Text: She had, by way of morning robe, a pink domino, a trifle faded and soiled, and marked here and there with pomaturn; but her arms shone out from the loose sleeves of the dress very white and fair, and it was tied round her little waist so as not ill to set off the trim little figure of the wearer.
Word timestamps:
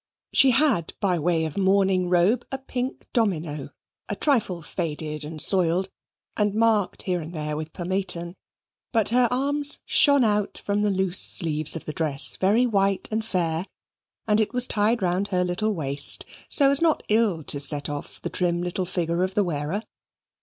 She 0.33 0.49
had, 0.49 0.95
by 0.99 1.19
way 1.19 1.45
of 1.45 1.59
morning 1.59 2.09
robe, 2.09 2.43
a 2.51 2.57
pink 2.57 3.05
domino, 3.13 3.69
a 4.09 4.15
trifle 4.15 4.63
faded 4.63 5.23
and 5.23 5.39
soiled, 5.39 5.89
and 6.35 6.55
marked 6.55 7.03
here 7.03 7.21
and 7.21 7.35
there 7.35 7.55
with 7.55 7.71
pomaturn; 7.71 8.33
but 8.91 9.09
her 9.09 9.27
arms 9.29 9.77
shone 9.85 10.23
out 10.23 10.57
from 10.57 10.81
the 10.81 10.89
loose 10.89 11.19
sleeves 11.19 11.75
of 11.75 11.85
the 11.85 11.93
dress 11.93 12.35
very 12.37 12.65
white 12.65 13.09
and 13.11 13.23
fair, 13.23 13.67
and 14.27 14.41
it 14.41 14.53
was 14.55 14.65
tied 14.65 15.03
round 15.03 15.27
her 15.27 15.43
little 15.43 15.75
waist 15.75 16.25
so 16.49 16.71
as 16.71 16.81
not 16.81 17.03
ill 17.07 17.43
to 17.43 17.59
set 17.59 17.87
off 17.87 18.19
the 18.23 18.29
trim 18.31 18.63
little 18.63 18.87
figure 18.87 19.21
of 19.23 19.35
the 19.35 19.43
wearer. 19.43 19.83